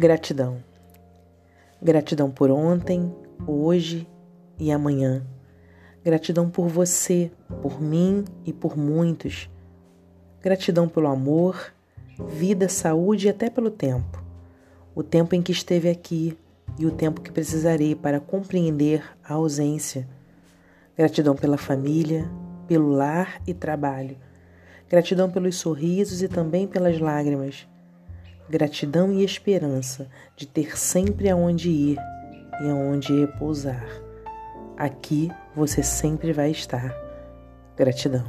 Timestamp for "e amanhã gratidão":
4.56-6.48